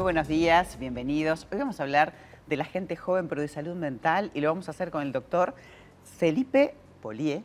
Muy 0.00 0.04
buenos 0.04 0.28
días, 0.28 0.78
bienvenidos. 0.78 1.46
Hoy 1.52 1.58
vamos 1.58 1.78
a 1.78 1.82
hablar 1.82 2.14
de 2.46 2.56
la 2.56 2.64
gente 2.64 2.96
joven 2.96 3.28
pero 3.28 3.42
de 3.42 3.48
salud 3.48 3.74
mental 3.74 4.30
y 4.32 4.40
lo 4.40 4.48
vamos 4.48 4.66
a 4.68 4.70
hacer 4.70 4.90
con 4.90 5.02
el 5.02 5.12
doctor 5.12 5.54
Felipe 6.04 6.74
Polié, 7.02 7.44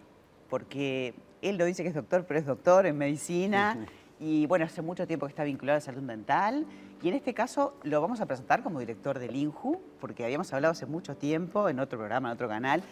porque 0.50 1.16
él 1.42 1.58
lo 1.58 1.66
dice 1.66 1.84
que 1.84 1.90
es 1.90 1.96
doctor, 1.96 2.24
pero 2.26 2.40
es 2.40 2.46
doctor 2.46 2.86
en 2.86 2.98
medicina 2.98 3.86
y 4.22 4.46
bueno, 4.46 4.64
hace 4.64 4.82
mucho 4.82 5.06
tiempo 5.06 5.26
que 5.26 5.32
está 5.32 5.44
vinculado 5.44 5.80
a 5.80 5.82
salud 5.82 6.02
mental 6.02 6.66
y 7.04 7.10
en 7.10 7.16
este 7.16 7.34
caso 7.34 7.76
lo 7.84 8.00
vamos 8.00 8.22
a 8.22 8.26
presentar 8.26 8.64
como 8.64 8.80
director 8.80 9.20
del 9.20 9.36
INJU, 9.36 9.82
porque 10.00 10.24
habíamos 10.24 10.54
hablado 10.54 10.72
hace 10.72 10.86
mucho 10.86 11.18
tiempo 11.18 11.68
en 11.68 11.82
otro 11.82 12.00
programa, 12.00 12.30
en 12.30 12.36
otro 12.36 12.48
canal, 12.48 12.84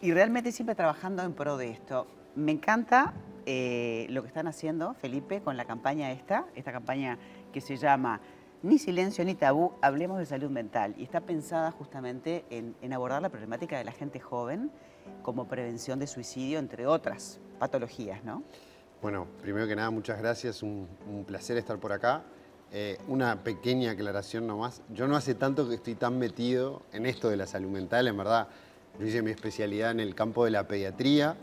y 0.00 0.12
realmente 0.12 0.52
siempre 0.52 0.76
trabajando 0.76 1.24
en 1.24 1.32
pro 1.32 1.56
de 1.56 1.70
esto. 1.70 2.06
Me 2.36 2.52
encanta 2.52 3.14
eh, 3.46 4.06
lo 4.10 4.22
que 4.22 4.28
están 4.28 4.46
haciendo, 4.46 4.94
Felipe, 4.94 5.40
con 5.40 5.56
la 5.56 5.64
campaña 5.64 6.12
esta, 6.12 6.44
esta 6.54 6.70
campaña 6.70 7.18
que 7.52 7.60
se 7.60 7.76
llama 7.76 8.20
Ni 8.60 8.80
silencio 8.80 9.24
ni 9.24 9.36
tabú, 9.36 9.72
hablemos 9.80 10.18
de 10.18 10.26
salud 10.26 10.50
mental. 10.50 10.92
Y 10.98 11.04
está 11.04 11.20
pensada 11.20 11.70
justamente 11.70 12.44
en, 12.50 12.92
abordar 12.92 13.22
la 13.22 13.28
problemática 13.28 13.78
de 13.78 13.84
la 13.84 13.92
gente 13.92 14.18
joven 14.18 14.72
como 15.22 15.46
prevención 15.46 16.00
de 16.00 16.08
suicidio, 16.08 16.58
entre 16.58 16.86
otras 16.88 17.38
patologías, 17.60 18.24
¿no? 18.24 18.42
Bueno, 19.00 19.28
primero 19.42 19.68
que 19.68 19.76
nada, 19.76 19.90
muchas 19.90 20.18
gracias, 20.18 20.64
un, 20.64 20.88
placer 21.24 21.56
estar 21.56 21.78
por 21.78 21.92
acá. 21.92 22.24
Eh, 22.72 22.98
una 23.06 23.44
pequeña 23.44 23.92
aclaración 23.92 24.48
nomás. 24.48 24.82
Yo 24.92 25.06
no 25.06 25.14
hace 25.14 25.36
tanto 25.36 25.68
que 25.68 25.76
estoy 25.76 25.94
tan 25.94 26.18
metido 26.18 26.82
en 26.92 27.06
esto 27.06 27.30
de 27.30 27.36
la 27.36 27.46
salud 27.46 27.70
mental, 27.70 28.08
en 28.08 28.16
verdad. 28.16 28.48
Yo 28.98 29.06
hice 29.06 29.22
mi 29.22 29.30
especialidad 29.30 29.92
en 29.92 30.00
el 30.00 30.16
campo 30.16 30.44
de 30.44 30.50
la 30.50 30.66
pediatría, 30.66 31.36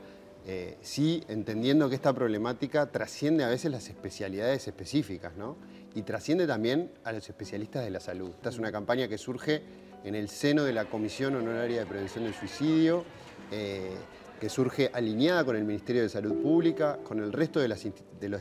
eh, 0.48 0.78
sí 0.82 1.24
entendiendo 1.28 1.90
que 1.90 1.96
esta 1.96 2.14
problemática 2.14 2.92
trasciende 2.92 3.44
a 3.44 3.48
veces 3.48 3.72
las 3.72 3.90
especialidades 3.90 4.68
específicas, 4.68 5.36
¿no? 5.36 5.58
Y 5.96 6.04
trasciende 6.04 6.46
también 6.46 6.92
a 7.04 7.14
los 7.14 7.28
especialistas 7.28 7.84
de 7.84 7.90
la 7.90 8.00
salud. 8.00 8.30
Esta 8.30 8.50
es 8.50 8.60
una 8.60 8.72
campaña 8.72 9.08
que 9.08 9.18
surge 9.18 9.64
en 10.04 10.14
el 10.14 10.30
seno 10.30 10.64
de 10.64 10.72
la 10.72 10.86
Comisión 10.86 11.36
Honoraria 11.36 11.80
de 11.80 11.86
Prevención 11.88 12.26
del 12.26 12.36
Suicidio, 12.36 13.04
eh, 13.52 13.96
que 14.40 14.50
surge 14.50 14.92
alineada 14.94 15.44
con 15.44 15.56
el 15.56 15.64
Ministerio 15.64 16.04
de 16.04 16.10
Salud 16.10 16.36
Pública, 16.44 17.00
con 17.04 17.20
el 17.20 17.34
resto 17.34 17.60
de 17.60 17.68
las, 17.68 17.84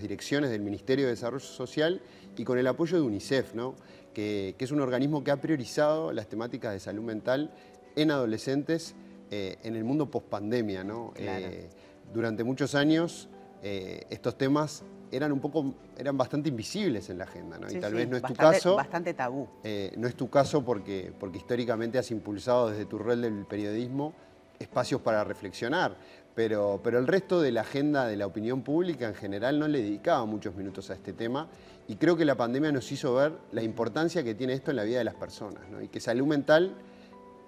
direcciones 0.03 0.51
del 0.51 0.61
Ministerio 0.61 1.07
de 1.07 1.13
Desarrollo 1.13 1.43
Social 1.45 2.03
y 2.37 2.45
con 2.45 2.59
el 2.59 2.67
apoyo 2.67 2.99
de 2.99 3.03
UNICEF, 3.03 3.55
¿no? 3.55 3.77
que, 4.13 4.57
es 4.59 4.71
un 4.73 4.81
organismo 4.81 5.25
que 5.25 5.31
ha 5.31 5.41
priorizado 5.41 6.13
las 6.13 6.29
temáticas 6.29 6.75
de 6.75 6.81
salud 6.81 7.03
mental 7.03 7.55
en 7.97 8.11
adolescentes 8.11 8.95
eh, 9.31 9.57
en 9.63 9.77
el 9.77 9.85
mundo 9.85 10.11
post-pandemia. 10.11 10.85
¿no? 10.85 11.15
Durante 12.13 12.45
muchos 12.45 12.75
años 12.75 13.29
eh, 13.63 14.07
estos 14.11 14.37
temas 14.37 14.85
eran 15.11 15.33
un 15.33 15.41
poco, 15.41 15.75
eran 15.97 16.17
bastante 16.17 16.49
invisibles 16.49 17.09
en 17.11 17.19
la 17.19 17.25
agenda, 17.25 17.59
¿no? 17.59 17.71
y 17.71 17.79
tal 17.79 17.95
vez 17.95 18.09
no 18.09 18.17
es 18.17 18.23
tu 18.23 18.35
caso. 18.35 18.77
Bastante 18.77 19.15
tabú. 19.15 19.49
Eh, 19.63 19.93
no 19.97 20.09
es 20.09 20.17
tu 20.17 20.29
caso 20.29 20.65
porque, 20.65 21.13
porque 21.19 21.39
históricamente 21.39 21.99
has 21.99 22.11
impulsado 22.11 22.71
desde 22.71 22.87
tu 22.87 22.99
rol 22.99 23.23
del 23.23 23.47
periodismo 23.47 24.13
espacios 24.59 25.01
para 25.01 25.25
reflexionar, 25.25 25.97
pero, 26.35 26.81
pero 26.83 26.99
el 26.99 27.07
resto 27.07 27.41
de 27.41 27.53
la 27.53 27.63
agenda 27.63 28.07
de 28.07 28.17
la 28.17 28.27
opinión 28.27 28.63
pública 28.63 29.07
en 29.07 29.15
general 29.15 29.59
no 29.59 29.69
le 29.69 29.83
dedicaba 29.83 30.25
muchos 30.27 30.55
minutos 30.55 30.91
a 30.91 30.95
este 30.95 31.13
tema 31.13 31.49
y 31.87 31.97
creo 31.97 32.17
que 32.17 32.25
la 32.25 32.37
pandemia 32.37 32.73
nos 32.73 32.91
hizo 32.91 33.15
ver 33.15 33.33
la 33.53 33.63
importancia 33.63 34.25
que 34.25 34.35
tiene 34.35 34.55
esto 34.55 34.71
en 34.71 34.77
la 34.77 34.85
vida 34.85 34.99
de 34.99 35.05
las 35.05 35.15
personas 35.15 35.69
¿no? 35.71 35.83
y 35.83 35.89
que 35.89 36.01
salud 36.01 36.27
mental 36.27 36.75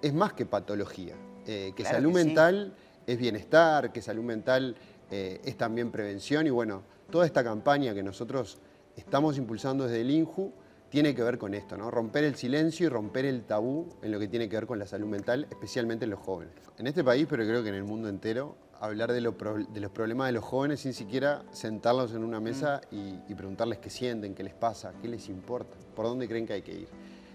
es 0.01 0.13
más 0.13 0.33
que 0.33 0.45
patología, 0.45 1.15
eh, 1.45 1.73
que 1.75 1.83
salud 1.83 2.13
mental 2.13 2.75
es 3.07 3.17
bienestar, 3.17 3.91
que 3.91 4.01
salud 4.01 4.23
mental 4.23 4.75
eh, 5.09 5.41
es 5.45 5.57
también 5.57 5.89
prevención 5.89 6.45
y 6.45 6.49
bueno, 6.49 6.83
toda 7.09 7.25
esta 7.25 7.43
campaña 7.43 7.93
que 7.93 8.03
nosotros 8.03 8.59
estamos 8.97 9.37
impulsando 9.37 9.85
desde 9.85 10.01
el 10.01 10.11
INJU 10.11 10.51
tiene 10.89 11.15
que 11.15 11.23
ver 11.23 11.37
con 11.37 11.53
esto, 11.53 11.77
¿no? 11.77 11.89
Romper 11.89 12.25
el 12.25 12.35
silencio 12.35 12.85
y 12.85 12.89
romper 12.89 13.25
el 13.25 13.43
tabú 13.43 13.87
en 14.01 14.11
lo 14.11 14.19
que 14.19 14.27
tiene 14.27 14.47
que 14.47 14.55
ver 14.57 14.67
con 14.67 14.79
la 14.79 14.87
salud 14.87 15.07
mental, 15.07 15.47
especialmente 15.49 16.05
en 16.05 16.11
los 16.11 16.19
jóvenes. 16.19 16.53
En 16.77 16.87
este 16.87 17.03
país, 17.03 17.27
pero 17.29 17.43
creo 17.43 17.63
que 17.63 17.69
en 17.69 17.75
el 17.75 17.83
mundo 17.83 18.09
entero, 18.09 18.55
hablar 18.79 19.11
de, 19.11 19.21
los 19.21 19.33
problemas 19.35 20.27
de 20.27 20.33
los 20.33 20.43
jóvenes 20.43 20.81
sin 20.81 20.93
siquiera 20.93 21.43
sentarlos 21.51 22.13
en 22.13 22.23
una 22.23 22.39
mesa 22.39 22.81
mm. 22.91 22.95
y, 22.95 23.23
y, 23.29 23.35
preguntarles 23.35 23.79
qué 23.79 23.89
sienten, 23.89 24.35
qué 24.35 24.43
les 24.43 24.53
pasa, 24.53 24.93
qué 25.01 25.07
les 25.07 25.29
importa, 25.29 25.75
por 25.95 26.05
dónde 26.05 26.27
creen 26.27 26.45
que 26.45 26.53
hay 26.53 26.61
que 26.61 26.73
ir. 26.73 26.87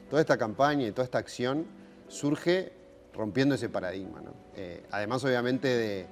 Toda 0.09 0.21
esta 0.21 0.37
campaña 0.37 0.87
y 0.87 0.93
toda 0.93 1.05
esta 1.05 1.19
acción 1.19 1.67
surge 2.09 2.73
rompiendo 3.15 3.55
ese 3.55 3.69
paradigma. 3.69 4.23
Eh, 4.57 4.85
además, 4.91 5.25
obviamente, 5.25 5.69
de, 5.69 6.07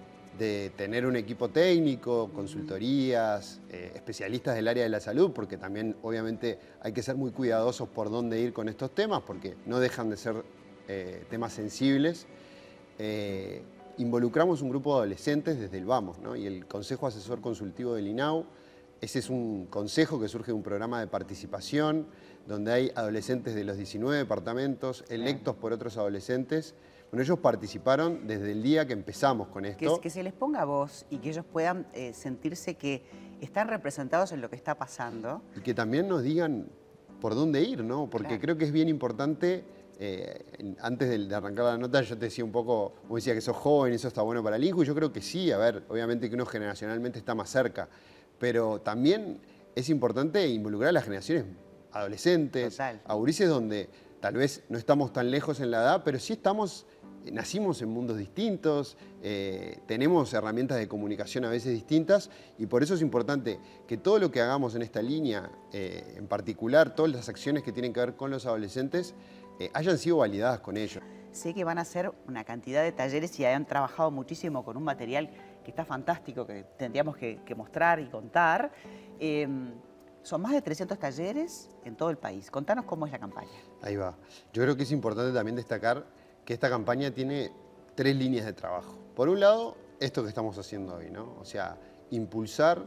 tener 0.74 1.04
un 1.04 1.16
equipo 1.16 1.50
técnico, 1.50 2.30
consultorías, 2.32 3.60
eh, 3.68 3.92
especialistas 3.94 4.54
del 4.54 4.68
área 4.68 4.84
de 4.84 4.88
la 4.88 5.00
salud, 5.00 5.32
porque 5.32 5.58
también, 5.58 5.96
obviamente, 6.02 6.58
hay 6.80 6.92
que 6.92 7.02
ser 7.02 7.16
muy 7.16 7.30
cuidadosos 7.30 7.90
por 7.90 8.10
dónde 8.10 8.40
ir 8.40 8.54
con 8.54 8.70
estos 8.70 8.94
temas, 8.94 9.20
porque 9.26 9.56
no 9.66 9.80
dejan 9.80 10.08
de 10.08 10.16
ser 10.16 10.42
eh, 10.88 11.24
temas 11.28 11.52
sensibles. 11.52 12.26
involucramos 13.98 14.62
un 14.62 14.70
grupo 14.70 14.92
de 14.92 15.00
adolescentes 15.00 15.60
desde 15.60 15.76
el 15.76 15.84
Vamos, 15.84 16.16
y 16.38 16.46
el 16.46 16.66
Consejo 16.66 17.06
Asesor 17.06 17.42
Consultivo 17.42 17.94
del 17.94 18.08
INAU. 18.08 18.46
Ese 19.00 19.18
es 19.18 19.30
un 19.30 19.66
consejo 19.66 20.20
que 20.20 20.28
surge 20.28 20.48
de 20.48 20.52
un 20.52 20.62
programa 20.62 21.00
de 21.00 21.06
participación 21.06 22.06
donde 22.46 22.72
hay 22.72 22.92
adolescentes 22.94 23.54
de 23.54 23.64
los 23.64 23.76
19 23.76 24.18
departamentos 24.18 25.04
electos 25.08 25.56
por 25.56 25.72
otros 25.72 25.96
adolescentes 25.96 26.74
bueno, 27.10 27.24
ellos 27.24 27.40
participaron 27.40 28.26
desde 28.28 28.52
el 28.52 28.62
día 28.62 28.86
que 28.86 28.92
empezamos 28.92 29.48
con 29.48 29.64
esto. 29.64 30.00
Que, 30.00 30.10
se 30.10 30.22
les 30.22 30.32
ponga 30.32 30.64
voz 30.64 31.06
y 31.10 31.18
que 31.18 31.30
ellos 31.30 31.44
puedan 31.44 31.86
eh, 31.92 32.12
sentirse 32.14 32.74
que 32.74 33.02
están 33.40 33.66
representados 33.66 34.30
en 34.30 34.40
lo 34.40 34.48
que 34.48 34.54
está 34.54 34.76
pasando. 34.76 35.42
Y 35.56 35.60
que 35.60 35.74
también 35.74 36.06
nos 36.08 36.22
digan 36.22 36.68
por 37.20 37.34
dónde 37.34 37.62
ir, 37.62 37.82
¿no? 37.82 38.08
Porque 38.08 38.38
creo 38.38 38.56
que 38.56 38.64
es 38.64 38.70
bien 38.70 38.88
importante, 38.88 39.64
eh, 39.98 40.76
antes 40.80 41.28
de, 41.28 41.34
arrancar 41.34 41.64
la 41.64 41.78
nota 41.78 42.00
yo 42.00 42.16
te 42.16 42.26
decía 42.26 42.44
un 42.44 42.52
poco, 42.52 42.94
como 43.02 43.16
decía 43.16 43.34
que 43.34 43.40
sos 43.40 43.56
joven, 43.56 43.92
eso 43.92 44.06
está 44.06 44.22
bueno 44.22 44.42
para 44.42 44.54
el 44.54 44.62
hijo, 44.62 44.82
y 44.82 44.86
yo 44.86 44.94
creo 44.94 45.12
que 45.12 45.20
sí, 45.20 45.50
a 45.50 45.58
ver, 45.58 45.82
obviamente 45.88 46.28
que 46.28 46.36
uno 46.36 46.46
generacionalmente 46.46 47.18
está 47.18 47.34
más 47.34 47.50
cerca, 47.50 47.88
pero 48.40 48.80
también 48.80 49.40
es 49.76 49.88
importante 49.88 50.48
involucrar 50.48 50.88
a 50.88 50.92
las 50.92 51.04
generaciones 51.04 51.44
adolescentes, 51.92 52.76
Total. 52.76 53.00
a 53.04 53.14
donde 53.46 53.88
tal 54.20 54.34
vez 54.34 54.64
no 54.68 54.76
estamos 54.76 55.12
tan 55.12 55.30
lejos 55.30 55.60
en 55.60 55.70
la 55.70 55.82
edad, 55.82 56.02
pero 56.04 56.18
sí 56.18 56.32
estamos 56.32 56.86
nacimos 57.30 57.82
en 57.82 57.90
mundos 57.90 58.16
distintos, 58.16 58.96
eh, 59.22 59.78
tenemos 59.86 60.32
herramientas 60.32 60.78
de 60.78 60.88
comunicación 60.88 61.44
a 61.44 61.50
veces 61.50 61.72
distintas 61.72 62.30
y 62.58 62.66
por 62.66 62.82
eso 62.82 62.94
es 62.94 63.02
importante 63.02 63.58
que 63.86 63.96
todo 63.96 64.18
lo 64.18 64.30
que 64.30 64.40
hagamos 64.40 64.74
en 64.74 64.82
esta 64.82 65.02
línea, 65.02 65.50
eh, 65.72 66.14
en 66.16 66.26
particular 66.26 66.94
todas 66.94 67.12
las 67.12 67.28
acciones 67.28 67.62
que 67.62 67.72
tienen 67.72 67.92
que 67.92 68.00
ver 68.00 68.16
con 68.16 68.30
los 68.30 68.46
adolescentes, 68.46 69.14
eh, 69.58 69.70
hayan 69.74 69.98
sido 69.98 70.18
validadas 70.18 70.60
con 70.60 70.76
ellos. 70.76 71.02
Sé 71.32 71.54
que 71.54 71.62
van 71.62 71.78
a 71.78 71.82
hacer 71.82 72.10
una 72.26 72.44
cantidad 72.44 72.82
de 72.82 72.90
talleres 72.90 73.38
y 73.38 73.44
han 73.44 73.66
trabajado 73.66 74.10
muchísimo 74.10 74.64
con 74.64 74.76
un 74.76 74.82
material 74.82 75.30
que 75.64 75.70
está 75.70 75.84
fantástico, 75.84 76.46
que 76.46 76.64
tendríamos 76.76 77.16
que, 77.16 77.54
mostrar 77.56 78.00
y 78.00 78.08
contar. 78.08 78.70
Em, 79.18 79.72
son 80.22 80.42
más 80.42 80.52
de 80.52 80.62
300 80.62 80.98
talleres 80.98 81.70
en 81.84 81.96
todo 81.96 82.10
el 82.10 82.18
país. 82.18 82.50
Contanos 82.50 82.84
cómo 82.84 83.06
es 83.06 83.12
la 83.12 83.18
campaña. 83.18 83.48
Ahí 83.82 83.96
va. 83.96 84.16
Yo 84.52 84.62
creo 84.62 84.76
que 84.76 84.82
es 84.82 84.92
importante 84.92 85.32
también 85.32 85.56
destacar 85.56 86.06
que 86.44 86.52
esta 86.52 86.68
campaña 86.68 87.10
tiene 87.10 87.52
tres 87.94 88.16
líneas 88.16 88.44
de 88.46 88.52
trabajo. 88.52 88.98
Por 89.14 89.28
un 89.28 89.40
lado, 89.40 89.76
esto 89.98 90.22
que 90.22 90.28
estamos 90.28 90.58
haciendo 90.58 90.96
hoy, 90.96 91.10
¿no? 91.10 91.36
O 91.38 91.44
sea, 91.44 91.78
impulsar 92.10 92.84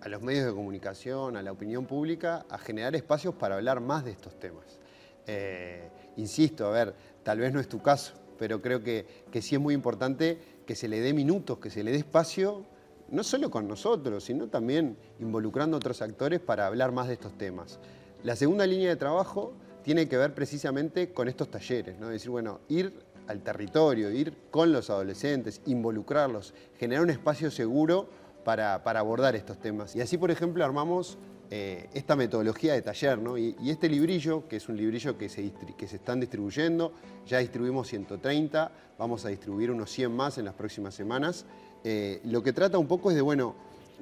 a 0.00 0.08
los 0.08 0.22
medios 0.22 0.46
de 0.46 0.52
comunicación, 0.52 1.36
a 1.36 1.42
la 1.42 1.52
opinión 1.52 1.86
pública, 1.86 2.44
a 2.48 2.58
generar 2.58 2.94
espacios 2.96 3.34
para 3.34 3.56
hablar 3.56 3.80
más 3.80 4.04
de 4.04 4.10
estos 4.10 4.38
temas. 4.38 4.80
Eh, 5.26 5.88
insisto, 6.16 6.66
a 6.66 6.70
ver, 6.70 6.94
tal 7.22 7.38
vez 7.38 7.52
no 7.52 7.60
es 7.60 7.68
tu 7.68 7.80
caso, 7.80 8.14
pero 8.38 8.60
creo 8.60 8.82
que, 8.82 9.06
que 9.30 9.40
sí 9.40 9.54
es 9.54 9.60
muy 9.60 9.74
importante 9.74 10.40
que 10.66 10.74
se 10.74 10.88
le 10.88 11.00
dé 11.00 11.12
minutos, 11.12 11.58
que 11.58 11.70
se 11.70 11.82
le 11.82 11.92
dé 11.92 11.98
espacio, 11.98 12.64
no 13.10 13.22
solo 13.22 13.50
con 13.50 13.68
nosotros, 13.68 14.24
sino 14.24 14.48
también 14.48 14.96
involucrando 15.20 15.76
a 15.76 15.78
otros 15.78 16.00
actores 16.02 16.40
para 16.40 16.66
hablar 16.66 16.92
más 16.92 17.08
de 17.08 17.14
estos 17.14 17.36
temas. 17.36 17.78
La 18.22 18.36
segunda 18.36 18.66
línea 18.66 18.88
de 18.88 18.96
trabajo 18.96 19.52
tiene 19.82 20.08
que 20.08 20.16
ver 20.16 20.34
precisamente 20.34 21.12
con 21.12 21.28
estos 21.28 21.50
talleres, 21.50 21.98
¿no? 21.98 22.08
Decir, 22.08 22.30
bueno, 22.30 22.60
ir 22.68 22.92
al 23.26 23.42
territorio, 23.42 24.10
ir 24.10 24.36
con 24.50 24.72
los 24.72 24.90
adolescentes, 24.90 25.60
involucrarlos, 25.66 26.54
generar 26.78 27.02
un 27.02 27.10
espacio 27.10 27.50
seguro 27.50 28.08
para, 28.44 28.74
abordar 28.74 29.36
estos 29.36 29.58
temas. 29.58 29.94
Y 29.96 30.00
así, 30.00 30.18
por 30.18 30.30
ejemplo, 30.30 30.64
armamos 30.64 31.18
eh, 31.54 31.90
esta 31.92 32.16
metodología 32.16 32.72
de 32.72 32.80
taller, 32.80 33.18
¿no? 33.18 33.36
Y, 33.36 33.54
este 33.66 33.86
librillo, 33.86 34.48
que 34.48 34.56
es 34.56 34.70
un 34.70 34.76
librillo 34.78 35.18
que 35.18 35.28
se, 35.28 35.52
que 35.76 35.86
se 35.86 35.96
están 35.96 36.18
distribuyendo, 36.18 36.94
ya 37.26 37.40
distribuimos 37.40 37.88
130, 37.88 38.72
vamos 38.98 39.26
a 39.26 39.28
distribuir 39.28 39.70
unos 39.70 39.90
100 39.90 40.16
más 40.16 40.38
en 40.38 40.46
las 40.46 40.54
próximas 40.54 40.94
semanas. 40.94 41.44
Eh, 41.84 42.22
lo 42.24 42.42
que 42.42 42.54
trata 42.54 42.78
un 42.78 42.86
poco 42.86 43.10
es 43.10 43.16
de, 43.16 43.20
bueno, 43.20 43.54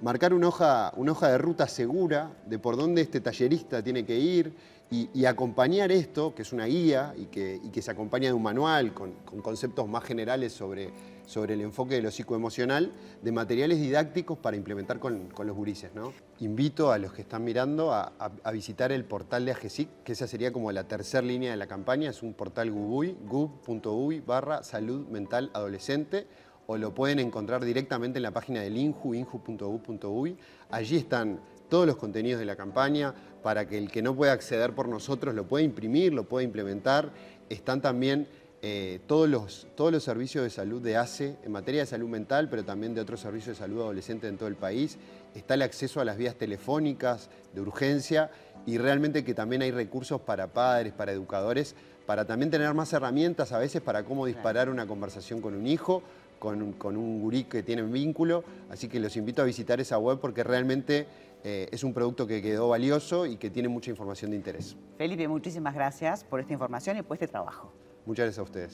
marcar 0.02 0.35
una 0.35 0.49
hoja, 0.49 0.93
una 0.97 1.12
hoja 1.12 1.29
de 1.29 1.38
ruta 1.38 1.69
segura 1.69 2.32
de 2.47 2.58
por 2.58 2.76
dónde 2.76 3.02
este 3.02 3.20
tallerista 3.20 3.82
tiene 3.82 4.05
que 4.05 4.19
ir, 4.19 4.55
Y, 4.93 5.25
acompañar 5.25 5.93
esto, 5.93 6.35
que 6.35 6.43
es 6.43 6.52
una 6.52 6.64
guía 6.64 7.14
y 7.17 7.26
que, 7.26 7.61
que 7.73 7.81
se 7.81 7.93
acompaña 7.93 8.26
de 8.26 8.32
un 8.32 8.43
manual 8.43 8.93
con, 8.93 9.12
conceptos 9.41 9.87
más 9.87 10.02
generales 10.02 10.52
sobre, 10.52 10.91
sobre 11.26 11.55
el 11.55 11.61
enfoque 11.61 11.94
de 11.94 12.02
lo 12.02 12.11
psicoemocional, 12.11 12.93
de 13.23 13.31
materiales 13.31 13.79
didácticos 13.79 14.38
para 14.38 14.56
implementar 14.56 14.99
con, 14.99 15.29
los 15.44 15.56
gurises. 15.56 15.94
¿no? 15.94 16.12
Invito 16.41 16.91
a 16.91 16.99
los 16.99 17.12
que 17.12 17.23
están 17.23 17.44
mirando 17.44 17.93
a, 17.93 18.32
visitar 18.53 18.91
el 18.91 19.05
portal 19.05 19.44
de 19.44 19.53
AGESIC, 19.53 20.03
que 20.03 20.12
esa 20.12 20.26
sería 20.26 20.53
como 20.53 20.73
la 20.73 20.82
tercera 20.88 21.25
línea 21.25 21.53
de 21.53 21.56
la 21.56 21.69
campaña, 21.69 22.11
es 22.11 22.25
un 22.25 22.35
portal 22.35 22.73
GUBUI, 22.73 23.17
gub.uy 23.29 24.20
barra 24.20 24.64
salud 24.64 25.06
mental 25.06 25.50
adolescente, 25.55 26.26
o 26.70 26.78
lo 26.78 26.94
pueden 26.94 27.19
encontrar 27.19 27.64
directamente 27.64 28.20
en 28.20 28.22
la 28.22 28.31
página 28.31 28.61
del 28.61 28.76
INJU, 28.76 29.14
inju.u.uy. 29.14 30.37
Allí 30.70 30.99
están 30.99 31.40
todos 31.69 31.84
los 31.84 31.96
contenidos 31.96 32.38
de 32.38 32.46
la 32.46 32.55
campaña 32.55 33.12
para 33.43 33.67
que 33.67 33.76
el 33.76 33.90
que 33.90 34.02
no 34.02 34.14
pueda 34.14 34.31
acceder 34.31 34.72
por 34.72 34.87
nosotros 34.87 35.34
lo 35.34 35.49
pueda 35.49 35.64
imprimir, 35.64 36.14
lo 36.14 36.28
pueda 36.28 36.44
implementar. 36.44 37.11
Están 37.49 37.81
también 37.82 38.28
eh, 38.62 39.00
todos, 39.08 39.28
los, 39.28 39.67
todos 39.75 39.90
los 39.90 40.05
servicios 40.05 40.44
de 40.44 40.50
salud 40.50 40.81
de 40.81 40.96
ACE 40.96 41.38
en 41.43 41.50
materia 41.50 41.81
de 41.81 41.87
salud 41.87 42.08
mental, 42.08 42.49
pero 42.49 42.64
también 42.64 42.94
de 42.94 43.00
otros 43.00 43.19
servicios 43.19 43.58
de 43.58 43.64
salud 43.64 43.81
adolescente 43.81 44.28
en 44.28 44.37
todo 44.37 44.49
el 44.49 44.55
país. 44.55 44.96
Está 45.34 45.55
el 45.55 45.62
acceso 45.62 46.00
a 46.00 46.05
las 46.05 46.19
vías 46.19 46.37
telefónicas 46.37 47.31
de 47.52 47.62
urgencia 47.62 48.31
y 48.64 48.78
realmente 48.78 49.25
que 49.25 49.34
también 49.34 49.62
hay 49.62 49.72
recursos 49.72 50.20
para 50.20 50.52
padres, 50.52 50.93
para 50.93 51.11
educadores, 51.11 51.75
para 52.06 52.25
también 52.25 52.50
tener 52.50 52.75
más 52.75 52.93
herramientas 52.93 53.52
a 53.52 53.58
veces 53.58 53.81
para 53.82 54.05
cómo 54.05 54.26
disparar 54.26 54.69
una 54.69 54.87
conversación 54.87 55.40
con 55.40 55.55
un 55.55 55.67
hijo, 55.67 56.02
con 56.41 56.61
un, 56.63 56.73
con 56.73 56.97
un 56.97 57.21
gurí 57.21 57.45
que 57.45 57.63
tiene 57.63 57.83
vínculo. 57.83 58.43
Así 58.71 58.89
que 58.89 58.99
los 58.99 59.17
invito 59.17 59.43
a 59.43 59.45
visitar 59.45 59.79
esa 59.81 59.99
web 59.99 60.19
porque 60.19 60.43
realmente 60.43 61.07
eh, 61.45 61.69
es 61.71 61.85
un 61.85 61.95
producto 61.95 62.27
que 62.27 62.43
quedó 62.43 62.69
valioso 62.69 63.27
y 63.27 63.37
que 63.37 63.51
tiene 63.51 63.69
mucha 63.69 63.91
información 63.91 64.33
de 64.33 64.39
interés. 64.39 64.77
Felipe, 64.99 65.29
muchísimas 65.29 65.75
gracias 65.75 66.25
por 66.25 66.41
esta 66.41 66.53
información 66.53 66.97
y 66.97 67.03
por 67.03 67.15
este 67.15 67.29
trabajo. 67.29 67.73
Muchas 68.07 68.25
gracias 68.25 68.39
a 68.41 68.43
ustedes. 68.43 68.69